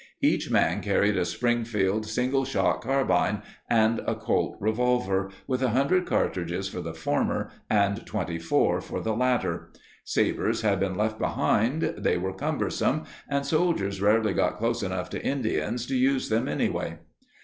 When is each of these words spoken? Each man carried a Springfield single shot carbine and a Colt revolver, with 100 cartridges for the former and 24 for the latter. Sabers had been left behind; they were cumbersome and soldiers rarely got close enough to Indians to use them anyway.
Each 0.23 0.49
man 0.49 0.81
carried 0.81 1.15
a 1.15 1.23
Springfield 1.25 2.07
single 2.07 2.43
shot 2.43 2.81
carbine 2.81 3.43
and 3.69 3.99
a 4.07 4.15
Colt 4.15 4.57
revolver, 4.59 5.29
with 5.45 5.61
100 5.61 6.07
cartridges 6.07 6.67
for 6.67 6.81
the 6.81 6.95
former 6.95 7.51
and 7.69 8.03
24 8.03 8.81
for 8.81 8.99
the 8.99 9.15
latter. 9.15 9.69
Sabers 10.03 10.61
had 10.61 10.79
been 10.79 10.95
left 10.97 11.19
behind; 11.19 11.83
they 11.99 12.17
were 12.17 12.33
cumbersome 12.33 13.03
and 13.29 13.45
soldiers 13.45 14.01
rarely 14.01 14.33
got 14.33 14.57
close 14.57 14.81
enough 14.81 15.11
to 15.11 15.23
Indians 15.23 15.85
to 15.85 15.95
use 15.95 16.29
them 16.29 16.47
anyway. 16.47 16.97